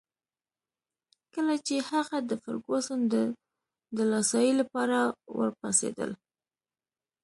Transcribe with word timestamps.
کله 1.33 1.55
چي 1.67 1.75
هغه 1.89 2.17
د 2.29 2.31
فرګوسن 2.43 2.99
د 3.13 3.15
دلاسايي 3.97 4.53
لپاره 4.61 4.97
ورپاڅېدل. 5.37 6.11